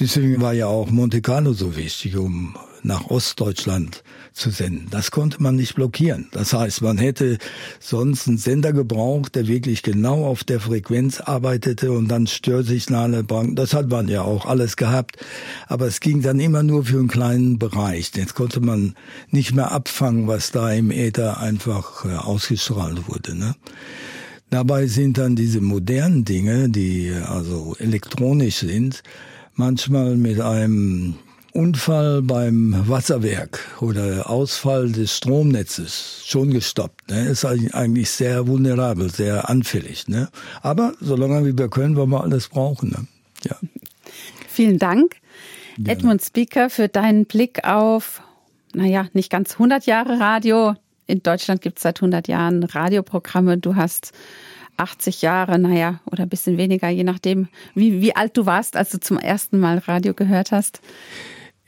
[0.00, 4.02] Deswegen war ja auch Monte Carlo so wichtig, um nach Ostdeutschland
[4.32, 4.88] zu senden.
[4.90, 6.28] Das konnte man nicht blockieren.
[6.32, 7.38] Das heißt, man hätte
[7.80, 13.58] sonst einen Sender gebraucht, der wirklich genau auf der Frequenz arbeitete und dann Störsignale bringt.
[13.58, 15.16] Das hat man ja auch alles gehabt.
[15.66, 18.12] Aber es ging dann immer nur für einen kleinen Bereich.
[18.14, 18.94] Jetzt konnte man
[19.30, 23.34] nicht mehr abfangen, was da im Äther einfach äh, ausgestrahlt wurde.
[23.34, 23.54] Ne?
[24.50, 29.02] Dabei sind dann diese modernen Dinge, die also elektronisch sind,
[29.54, 31.16] manchmal mit einem
[31.52, 37.10] Unfall beim Wasserwerk oder Ausfall des Stromnetzes schon gestoppt.
[37.10, 37.28] Ne?
[37.28, 40.08] Ist eigentlich sehr vulnerabel, sehr anfällig.
[40.08, 40.28] Ne?
[40.62, 42.90] Aber solange wir können, wollen wir alles brauchen.
[42.90, 43.06] Ne?
[43.44, 43.56] Ja.
[44.48, 45.16] Vielen Dank,
[45.76, 45.90] Gerne.
[45.90, 48.22] Edmund Speaker, für deinen Blick auf,
[48.74, 50.74] naja, nicht ganz 100 Jahre Radio.
[51.06, 53.58] In Deutschland gibt es seit 100 Jahren Radioprogramme.
[53.58, 54.12] Du hast
[54.76, 58.90] 80 Jahre, naja, oder ein bisschen weniger, je nachdem, wie, wie alt du warst, als
[58.90, 60.80] du zum ersten Mal Radio gehört hast.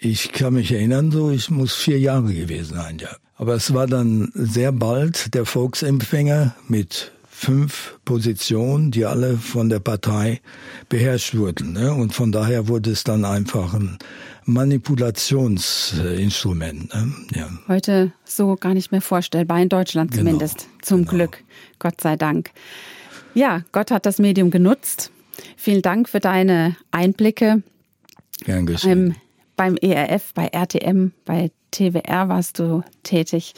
[0.03, 3.11] Ich kann mich erinnern, so ich muss vier Jahre gewesen sein, ja.
[3.37, 9.81] Aber es war dann sehr bald der Volksempfänger mit fünf Positionen, die alle von der
[9.81, 10.41] Partei
[10.89, 11.73] beherrscht wurden.
[11.73, 11.93] Ne?
[11.93, 13.99] Und von daher wurde es dann einfach ein
[14.45, 16.95] Manipulationsinstrument.
[16.95, 17.15] Ne?
[17.35, 17.49] Ja.
[17.69, 20.69] Heute so gar nicht mehr vorstellbar, in Deutschland genau, zumindest.
[20.83, 21.11] Zum genau.
[21.11, 21.43] Glück,
[21.79, 22.51] Gott sei Dank.
[23.35, 25.11] Ja, Gott hat das Medium genutzt.
[25.57, 27.63] Vielen Dank für deine Einblicke.
[28.45, 29.11] Gern geschehen.
[29.11, 29.17] Ähm,
[29.61, 33.53] beim ERF, bei RTM, bei TWR warst du tätig.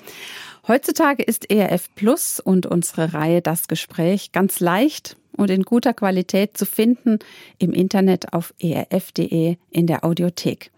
[0.66, 6.58] Heutzutage ist ERF Plus und unsere Reihe Das Gespräch ganz leicht und in guter Qualität
[6.58, 7.20] zu finden
[7.58, 10.72] im Internet auf erf.de in der Audiothek.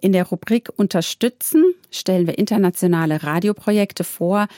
[0.00, 4.48] In der Rubrik Unterstützen stellen wir internationale Radioprojekte vor,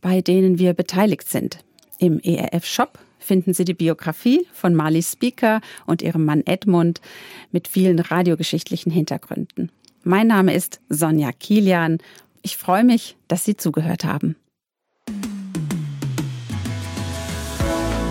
[0.00, 1.58] bei denen wir beteiligt sind.
[2.00, 7.00] Im ERF Shop finden Sie die Biografie von Marley Speaker und ihrem Mann Edmund
[7.50, 9.70] mit vielen radiogeschichtlichen Hintergründen.
[10.02, 11.98] Mein Name ist Sonja Kilian.
[12.42, 14.36] Ich freue mich, dass Sie zugehört haben.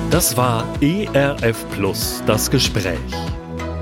[0.10, 3.00] Das war ERF Plus, das Gespräch.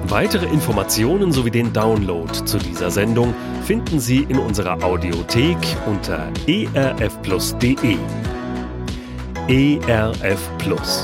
[0.07, 7.97] Weitere Informationen sowie den Download zu dieser Sendung finden Sie in unserer Audiothek unter erfplus.de.
[9.49, 11.01] ERF Plus.